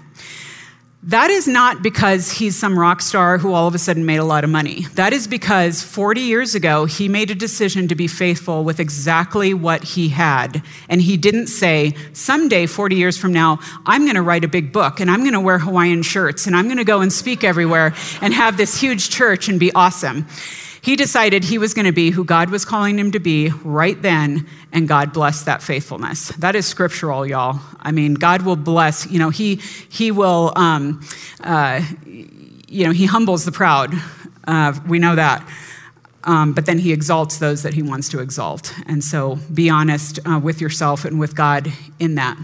[1.03, 4.23] That is not because he's some rock star who all of a sudden made a
[4.23, 4.87] lot of money.
[4.95, 9.53] That is because 40 years ago, he made a decision to be faithful with exactly
[9.53, 10.63] what he had.
[10.89, 14.73] And he didn't say, someday, 40 years from now, I'm going to write a big
[14.73, 17.43] book and I'm going to wear Hawaiian shirts and I'm going to go and speak
[17.43, 20.25] everywhere and have this huge church and be awesome.
[20.87, 24.01] He decided he was going to be who God was calling him to be right
[24.01, 26.29] then, and God blessed that faithfulness.
[26.37, 27.59] That is scriptural, y'all.
[27.81, 31.05] I mean, God will bless, you know, He, he will, um,
[31.43, 33.95] uh, you know, He humbles the proud.
[34.47, 35.45] Uh, we know that.
[36.23, 38.73] Um, but then he exalts those that he wants to exalt.
[38.85, 41.69] And so be honest uh, with yourself and with God
[41.99, 42.37] in that.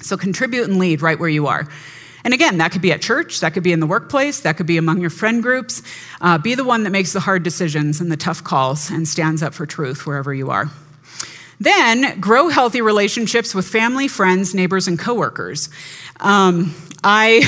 [0.00, 1.68] So contribute and lead right where you are.
[2.26, 4.66] And again, that could be at church, that could be in the workplace, that could
[4.66, 5.80] be among your friend groups.
[6.20, 9.44] Uh, be the one that makes the hard decisions and the tough calls and stands
[9.44, 10.68] up for truth wherever you are.
[11.60, 15.68] Then grow healthy relationships with family, friends, neighbors, and coworkers.
[16.18, 17.44] Um, I.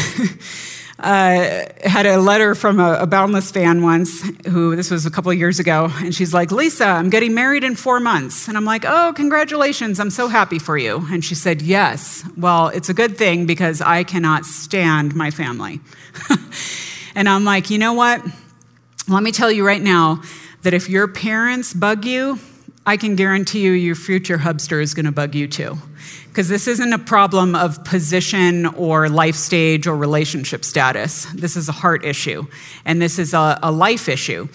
[0.98, 5.30] uh, had a letter from a, a, Boundless fan once, who this was a couple
[5.30, 8.48] of years ago, and she's like, Lisa, I'm getting married in four months.
[8.48, 11.06] And I'm like, oh, congratulations, I'm so happy for you.
[11.11, 12.24] And she said, yes.
[12.37, 15.80] Well, it's a good thing because I cannot stand my family.
[17.14, 18.20] and I'm like, you know what?
[19.06, 20.22] Let me tell you right now
[20.62, 22.40] that if your parents bug you,
[22.84, 25.78] I can guarantee you your future hubster is going to bug you too.
[26.38, 31.24] Because this isn't a problem of position or life stage or relationship status.
[31.35, 32.46] This is a heart issue,
[32.85, 34.46] and this is a, a life issue.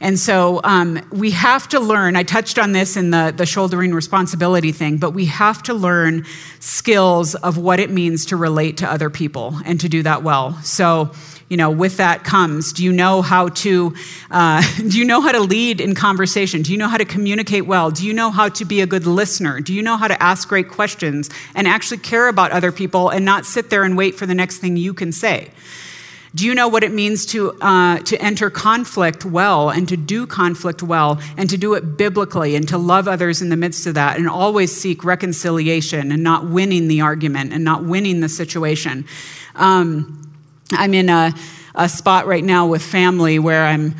[0.00, 2.16] And so um, we have to learn.
[2.16, 6.26] I touched on this in the, the shouldering responsibility thing, but we have to learn
[6.58, 10.60] skills of what it means to relate to other people and to do that well.
[10.64, 11.12] So,
[11.48, 13.94] you know, with that comes, do you know how to,
[14.30, 16.62] uh, do you know how to lead in conversation?
[16.62, 17.90] Do you know how to communicate well?
[17.90, 19.60] Do you know how to be a good listener?
[19.60, 23.24] Do you know how to ask great questions and actually care about other people and
[23.24, 25.50] not sit there and wait for the next thing you can say?
[26.34, 30.26] Do you know what it means to, uh, to enter conflict well and to do
[30.26, 33.94] conflict well and to do it biblically and to love others in the midst of
[33.94, 39.06] that and always seek reconciliation and not winning the argument and not winning the situation?
[39.54, 40.27] Um,
[40.72, 41.34] I'm in a,
[41.74, 43.94] a spot right now with family where I'm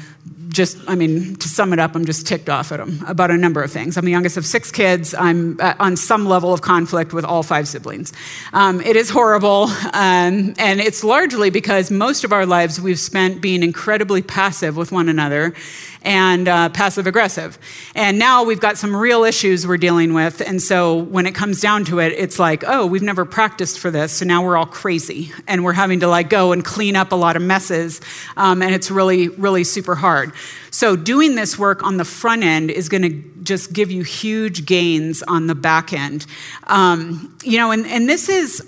[0.48, 3.36] just, I mean, to sum it up, I'm just ticked off at them about a
[3.36, 3.96] number of things.
[3.96, 5.14] I'm the youngest of six kids.
[5.14, 8.12] I'm uh, on some level of conflict with all five siblings.
[8.52, 13.40] Um, it is horrible, um, and it's largely because most of our lives we've spent
[13.40, 15.54] being incredibly passive with one another
[16.02, 17.58] and uh, passive aggressive.
[17.94, 20.40] And now we've got some real issues we're dealing with.
[20.40, 23.90] And so when it comes down to it, it's like, oh, we've never practiced for
[23.90, 24.12] this.
[24.12, 27.16] So now we're all crazy and we're having to like go and clean up a
[27.16, 28.00] lot of messes.
[28.36, 30.32] Um, and it's really, really super hard.
[30.70, 34.66] So doing this work on the front end is going to just give you huge
[34.66, 36.26] gains on the back end.
[36.64, 38.64] Um, you know, and, and this is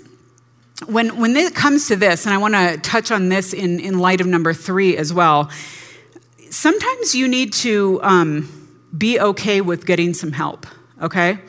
[0.87, 3.99] when when it comes to this, and I want to touch on this in, in
[3.99, 5.51] light of number three as well
[6.51, 10.67] sometimes you need to um, be okay with getting some help,
[11.01, 11.39] okay?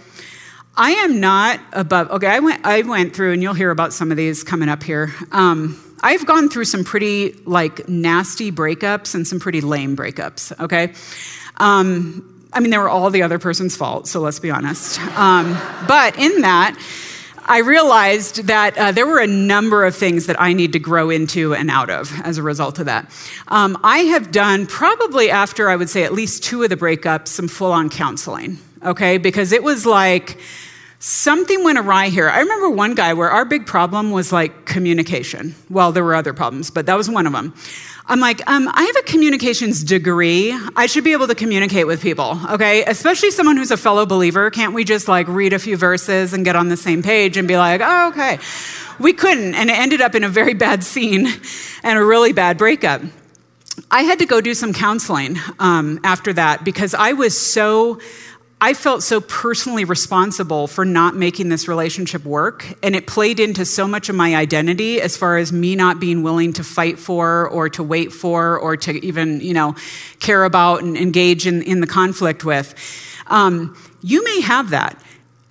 [0.76, 4.10] I am not above, okay, I went, I went through, and you'll hear about some
[4.10, 5.12] of these coming up here.
[5.30, 10.94] Um, I've gone through some pretty like nasty breakups and some pretty lame breakups, okay?
[11.58, 15.00] Um, I mean, they were all the other person's fault, so let's be honest.
[15.18, 16.76] Um, but in that,
[17.44, 21.10] I realized that uh, there were a number of things that I need to grow
[21.10, 23.10] into and out of as a result of that.
[23.48, 27.28] Um, I have done probably after I would say at least two of the breakups
[27.28, 29.18] some full on counseling, okay?
[29.18, 30.38] Because it was like
[31.00, 32.28] something went awry here.
[32.28, 35.56] I remember one guy where our big problem was like communication.
[35.68, 37.54] Well, there were other problems, but that was one of them.
[38.06, 40.52] I'm like, um, I have a communications degree.
[40.74, 42.84] I should be able to communicate with people, okay?
[42.84, 44.50] Especially someone who's a fellow believer.
[44.50, 47.46] Can't we just like read a few verses and get on the same page and
[47.46, 48.40] be like, oh, okay?
[48.98, 51.26] We couldn't, and it ended up in a very bad scene
[51.82, 53.02] and a really bad breakup.
[53.90, 58.00] I had to go do some counseling um, after that because I was so
[58.62, 62.64] I felt so personally responsible for not making this relationship work.
[62.80, 66.22] And it played into so much of my identity as far as me not being
[66.22, 69.74] willing to fight for or to wait for or to even, you know,
[70.20, 72.72] care about and engage in, in the conflict with.
[73.26, 74.96] Um, you may have that.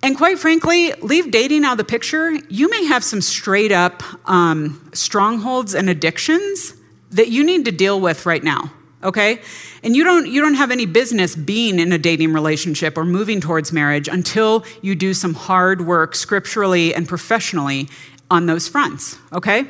[0.02, 2.30] And quite frankly, leave dating out of the picture.
[2.48, 6.72] You may have some straight up um, strongholds and addictions
[7.10, 8.72] that you need to deal with right now
[9.02, 9.40] okay?
[9.82, 13.40] And you don't, you don't have any business being in a dating relationship or moving
[13.40, 17.88] towards marriage until you do some hard work scripturally and professionally
[18.30, 19.66] on those fronts, okay?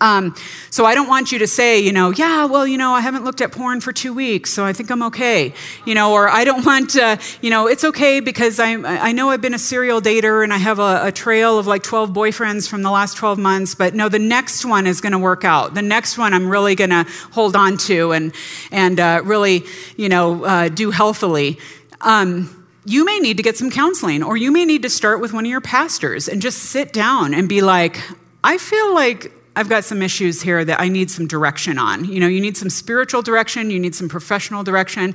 [0.00, 0.34] Um,
[0.70, 3.24] so I don't want you to say, you know, yeah, well, you know, I haven't
[3.24, 5.54] looked at porn for two weeks, so I think I'm okay.
[5.86, 9.30] You know, or I don't want, uh, you know, it's okay because I, I know
[9.30, 12.68] I've been a serial dater and I have a, a trail of like 12 boyfriends
[12.68, 15.74] from the last 12 months, but no, the next one is going to work out.
[15.74, 18.32] The next one I'm really going to hold on to and,
[18.70, 19.64] and uh, really,
[19.96, 21.58] you know, uh, do healthily.
[22.00, 25.32] Um, you may need to get some counseling, or you may need to start with
[25.32, 28.00] one of your pastors and just sit down and be like,
[28.42, 32.04] I feel like I've got some issues here that I need some direction on.
[32.04, 35.14] You know, you need some spiritual direction, you need some professional direction.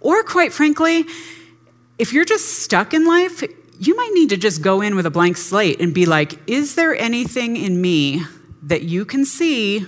[0.00, 1.04] Or, quite frankly,
[1.98, 3.42] if you're just stuck in life,
[3.80, 6.74] you might need to just go in with a blank slate and be like, is
[6.74, 8.22] there anything in me
[8.62, 9.86] that you can see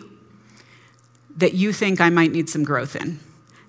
[1.37, 3.19] that you think I might need some growth in.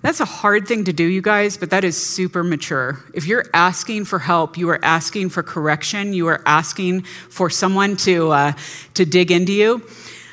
[0.02, 2.98] That's a hard thing to do, you guys, but that is super mature.
[3.14, 7.96] If you're asking for help, you are asking for correction, you are asking for someone
[7.98, 8.52] to, uh,
[8.94, 9.86] to dig into you,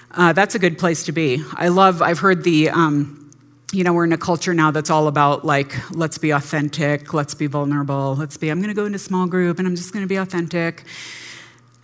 [0.10, 1.44] uh, that's a good place to be.
[1.54, 3.32] I love, I've heard the, um,
[3.72, 7.36] you know, we're in a culture now that's all about like, let's be authentic, let's
[7.36, 10.16] be vulnerable, let's be, I'm to go into small group and I'm just to be
[10.16, 10.84] authentic.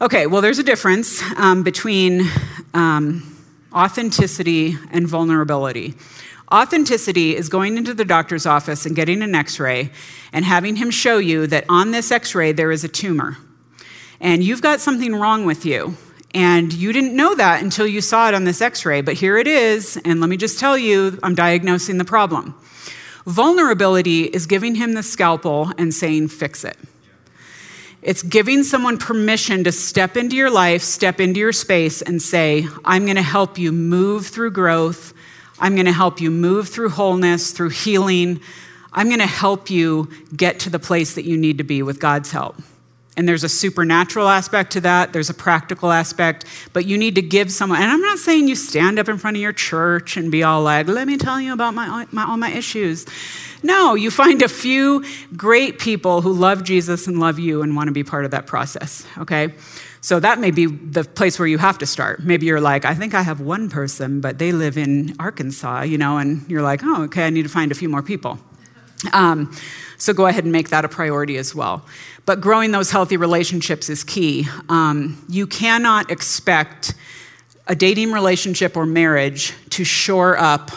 [0.02, 2.24] Okay, well, there's a difference um, between
[2.74, 5.94] um, authenticity and vulnerability.
[6.54, 9.89] Authenticity is going into the doctor's office and getting an x ray
[10.32, 13.38] and having him show you that on this x ray there is a tumor.
[14.20, 15.98] And you've got something wrong with you.
[16.34, 19.38] And you didn't know that until you saw it on this x ray, but here
[19.38, 19.98] it is.
[20.04, 22.56] And let me just tell you, I'm diagnosing the problem.
[23.26, 26.78] Vulnerability is giving him the scalpel and saying, fix it.
[28.02, 32.68] It's giving someone permission to step into your life, step into your space, and say,
[32.84, 35.12] I'm going to help you move through growth.
[35.60, 38.41] I'm going to help you move through wholeness, through healing.
[38.91, 41.99] I'm going to help you get to the place that you need to be with
[41.99, 42.56] God's help.
[43.18, 46.43] And there's a supernatural aspect to that, there's a practical aspect,
[46.74, 49.38] but you need to give someone, and I'm not saying you stand up in front
[49.38, 52.36] of your church and be all like, let me tell you about my, my, all
[52.36, 53.06] my issues.
[53.64, 57.88] No, you find a few great people who love Jesus and love you and want
[57.88, 59.53] to be part of that process, okay?
[60.06, 62.20] So that may be the place where you have to start.
[62.24, 65.97] Maybe you're like, I think I have one person, but they live in Arkansas, you
[65.97, 68.38] know, and you're like, oh, okay, I need to find a few more people.
[69.14, 69.51] Um,
[69.97, 71.84] so go ahead and make that a priority as well.
[72.28, 74.47] But growing those healthy relationships is key.
[74.70, 76.93] Um, you cannot expect
[77.66, 80.70] a dating relationship or marriage to shore up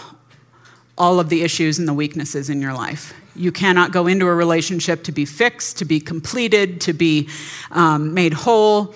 [0.96, 3.12] all of the issues and the weaknesses in your life.
[3.36, 7.28] You cannot go into a relationship to be fixed, to be completed, to be
[7.70, 8.94] um, made whole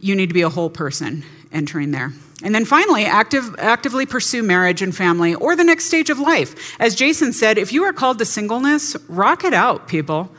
[0.00, 2.12] you need to be a whole person entering there.
[2.42, 6.76] And then finally, active, actively pursue marriage and family or the next stage of life.
[6.78, 10.32] As Jason said, if you are called to singleness, rock it out, people.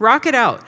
[0.00, 0.64] Rock it out.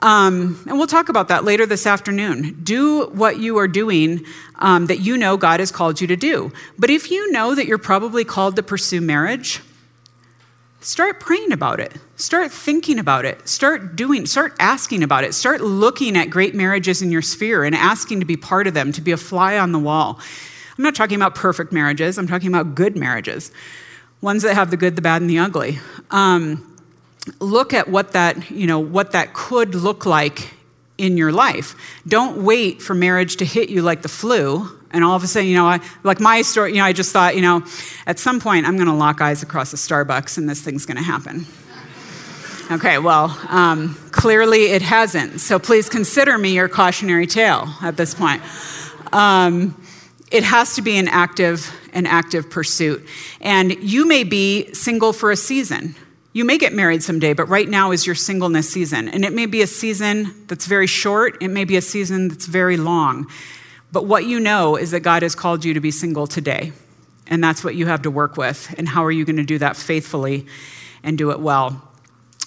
[0.00, 2.60] Um, and we'll talk about that later this afternoon.
[2.62, 4.24] Do what you are doing
[4.60, 6.52] um, that you know God has called you to do.
[6.78, 9.60] But if you know that you're probably called to pursue marriage,
[10.80, 11.92] Start praying about it.
[12.16, 13.48] Start thinking about it.
[13.48, 15.34] Start doing, start asking about it.
[15.34, 18.92] Start looking at great marriages in your sphere and asking to be part of them,
[18.92, 20.20] to be a fly on the wall.
[20.76, 23.50] I'm not talking about perfect marriages, I'm talking about good marriages,
[24.20, 25.80] ones that have the good, the bad, and the ugly.
[26.12, 26.76] Um,
[27.40, 30.54] look at what that, you know, what that could look like
[30.96, 31.74] in your life.
[32.06, 35.48] Don't wait for marriage to hit you like the flu and all of a sudden,
[35.48, 37.64] you know, I, like my story, you know, I just thought, you know,
[38.06, 40.96] at some point I'm going to lock eyes across a Starbucks and this thing's going
[40.96, 41.46] to happen.
[42.70, 45.40] Okay, well, um, clearly it hasn't.
[45.40, 48.42] So please consider me your cautionary tale at this point.
[49.12, 49.82] Um,
[50.30, 53.06] it has to be an active, an active pursuit.
[53.40, 55.94] And you may be single for a season.
[56.34, 59.08] You may get married someday, but right now is your singleness season.
[59.08, 62.46] And it may be a season that's very short, it may be a season that's
[62.46, 63.26] very long.
[63.92, 66.72] But what you know is that God has called you to be single today.
[67.26, 68.74] And that's what you have to work with.
[68.78, 70.46] And how are you going to do that faithfully
[71.02, 71.82] and do it well?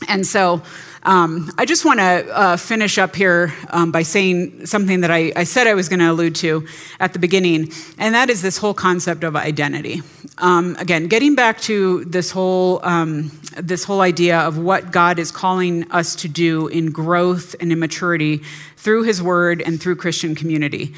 [0.07, 0.61] And so
[1.03, 5.31] um, I just want to uh, finish up here um, by saying something that I,
[5.35, 6.67] I said I was going to allude to
[6.99, 10.01] at the beginning, and that is this whole concept of identity.
[10.37, 15.31] Um, again, getting back to this whole, um, this whole idea of what God is
[15.31, 18.41] calling us to do in growth and in maturity
[18.77, 20.93] through His Word and through Christian community.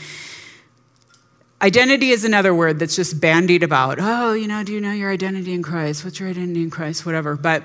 [1.62, 3.98] Identity is another word that's just bandied about.
[3.98, 6.04] Oh, you know, do you know your identity in Christ?
[6.04, 7.06] What's your identity in Christ?
[7.06, 7.38] Whatever.
[7.38, 7.64] But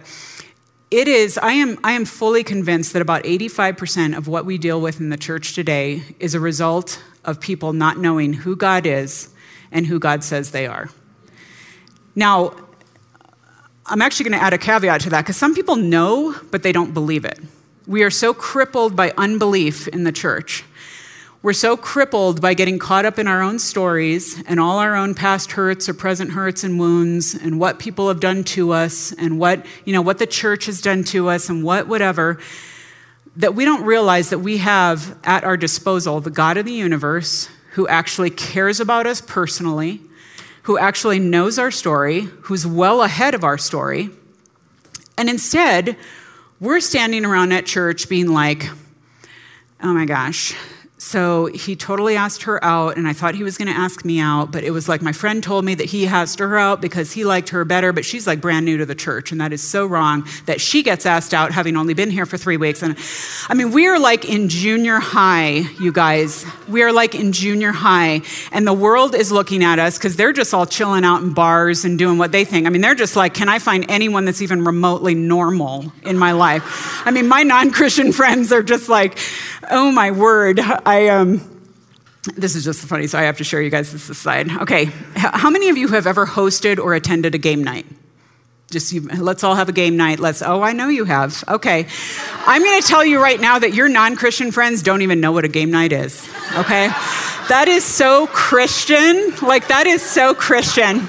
[0.93, 4.81] it is, I am, I am fully convinced that about 85% of what we deal
[4.81, 9.31] with in the church today is a result of people not knowing who God is
[9.73, 10.89] and who God says they are.
[12.15, 12.55] Now,
[13.89, 16.73] I'm actually going to add a caveat to that because some people know, but they
[16.73, 17.39] don't believe it.
[17.87, 20.65] We are so crippled by unbelief in the church
[21.41, 25.15] we're so crippled by getting caught up in our own stories and all our own
[25.15, 29.39] past hurts or present hurts and wounds and what people have done to us and
[29.39, 32.41] what, you know, what the church has done to us and what whatever
[33.37, 37.49] that we don't realize that we have at our disposal the God of the universe
[37.73, 40.01] who actually cares about us personally,
[40.69, 44.11] who actually knows our story, who's well ahead of our story.
[45.17, 45.97] And instead,
[46.61, 48.69] we're standing around at church being like,
[49.83, 50.55] oh my gosh,
[51.01, 54.19] So he totally asked her out, and I thought he was going to ask me
[54.19, 57.13] out, but it was like my friend told me that he asked her out because
[57.13, 59.63] he liked her better, but she's like brand new to the church, and that is
[59.63, 62.83] so wrong that she gets asked out having only been here for three weeks.
[62.83, 62.99] And
[63.49, 66.45] I mean, we are like in junior high, you guys.
[66.67, 70.33] We are like in junior high, and the world is looking at us because they're
[70.33, 72.67] just all chilling out in bars and doing what they think.
[72.67, 76.33] I mean, they're just like, can I find anyone that's even remotely normal in my
[76.33, 77.07] life?
[77.07, 79.17] I mean, my non Christian friends are just like,
[79.71, 80.59] oh my word.
[80.89, 81.43] I um,
[82.35, 84.51] this is just funny, so I have to show you guys this aside.
[84.63, 84.87] Okay,
[85.17, 87.85] how many of you have ever hosted or attended a game night?
[88.71, 90.19] Just you, let's all have a game night.
[90.19, 90.41] Let's.
[90.41, 91.45] Oh, I know you have.
[91.47, 91.87] Okay,
[92.47, 95.45] I'm going to tell you right now that your non-Christian friends don't even know what
[95.45, 96.27] a game night is.
[96.57, 96.87] Okay,
[97.51, 99.35] that is so Christian.
[99.43, 101.07] Like that is so Christian.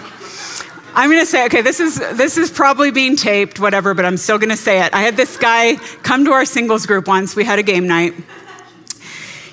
[0.94, 4.18] I'm going to say, okay, this is this is probably being taped, whatever, but I'm
[4.18, 4.94] still going to say it.
[4.94, 7.34] I had this guy come to our singles group once.
[7.34, 8.14] We had a game night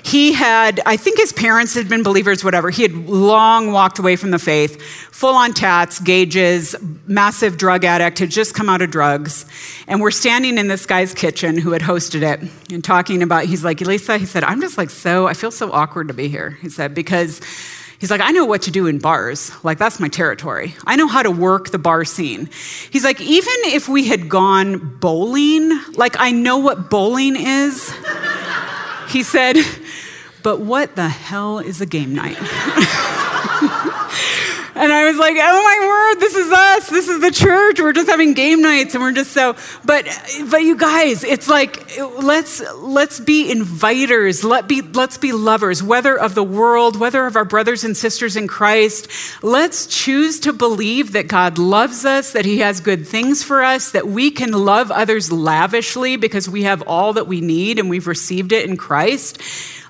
[0.07, 2.69] he had, I think his parents had been believers, whatever.
[2.69, 4.81] He had long walked away from the faith,
[5.11, 9.45] full on tats, gauges, massive drug addict, had just come out of drugs.
[9.85, 13.65] And we're standing in this guy's kitchen who had hosted it and talking about, he's
[13.65, 16.51] like, Elisa, he said, I'm just like so, I feel so awkward to be here.
[16.61, 17.41] He said, because
[17.99, 19.51] He's like, I know what to do in bars.
[19.63, 20.75] Like, that's my territory.
[20.85, 22.47] I know how to work the bar scene.
[22.91, 27.91] He's like, even if we had gone bowling, like, I know what bowling is.
[29.09, 29.57] he said,
[30.43, 32.37] but what the hell is a game night?
[34.79, 36.89] And I was like, oh my word, this is us.
[36.89, 37.79] This is the church.
[37.79, 40.07] We're just having game nights and we're just so but
[40.51, 44.43] but you guys, it's like let's let's be inviters.
[44.43, 48.35] Let be let's be lovers, whether of the world, whether of our brothers and sisters
[48.35, 49.09] in Christ.
[49.43, 53.91] Let's choose to believe that God loves us, that he has good things for us,
[53.91, 58.05] that we can love others lavishly because we have all that we need and we've
[58.05, 59.41] received it in Christ.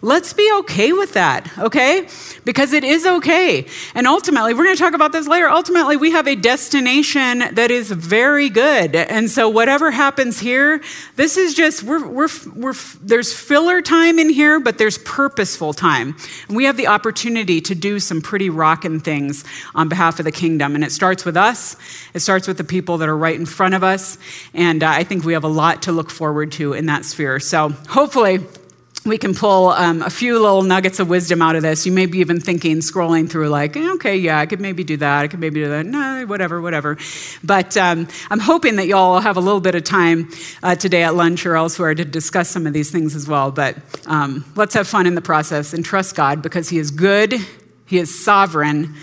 [0.01, 2.07] Let's be okay with that, okay?
[2.45, 3.65] Because it is okay.
[3.95, 5.49] And ultimately, we're going to talk about this later.
[5.49, 8.95] Ultimately, we have a destination that is very good.
[8.95, 10.83] And so, whatever happens here,
[11.15, 16.15] this is just, we're, we're, we're, there's filler time in here, but there's purposeful time.
[16.47, 19.43] And we have the opportunity to do some pretty rocking things
[19.73, 20.75] on behalf of the kingdom.
[20.75, 21.75] And it starts with us,
[22.13, 24.19] it starts with the people that are right in front of us.
[24.53, 27.39] And uh, I think we have a lot to look forward to in that sphere.
[27.39, 28.45] So, hopefully,
[29.05, 31.85] we can pull um, a few little nuggets of wisdom out of this.
[31.85, 34.97] You may be even thinking, scrolling through, like, eh, okay, yeah, I could maybe do
[34.97, 35.19] that.
[35.23, 35.85] I could maybe do that.
[35.85, 36.97] No, whatever, whatever.
[37.43, 40.29] But um, I'm hoping that y'all have a little bit of time
[40.63, 43.51] uh, today at lunch or elsewhere to discuss some of these things as well.
[43.51, 47.35] But um, let's have fun in the process and trust God because He is good,
[47.85, 48.95] He is sovereign,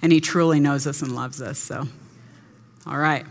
[0.00, 1.58] and He truly knows us and loves us.
[1.58, 1.86] So,
[2.86, 3.26] all right.